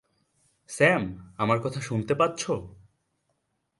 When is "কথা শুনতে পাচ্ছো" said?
1.61-2.53